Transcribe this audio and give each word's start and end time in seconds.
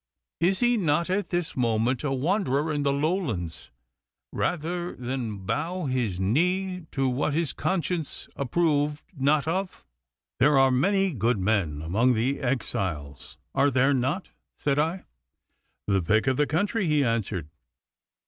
Is 0.39 0.61
he 0.61 0.77
not 0.77 1.11
at 1.11 1.29
this 1.29 1.55
moment 1.55 2.03
a 2.03 2.11
wanderer 2.11 2.73
in 2.73 2.81
the 2.81 2.91
Lowlands, 2.91 3.69
rather 4.33 4.95
than 4.95 5.45
bow 5.45 5.85
his 5.85 6.19
knee 6.19 6.87
to 6.93 7.07
what 7.07 7.35
his 7.35 7.53
conscience 7.53 8.27
approved 8.35 9.03
not 9.15 9.47
of?' 9.47 9.85
'There 10.39 10.57
are 10.57 10.71
many 10.71 11.11
good 11.13 11.37
men 11.37 11.83
among 11.83 12.15
the 12.15 12.39
exiles, 12.39 13.37
are 13.53 13.69
there 13.69 13.93
not?' 13.93 14.31
said 14.57 14.79
I. 14.79 15.03
'The 15.85 16.01
pick 16.01 16.25
of 16.25 16.35
the 16.37 16.47
country,' 16.47 16.87
he 16.87 17.03
answered. 17.03 17.47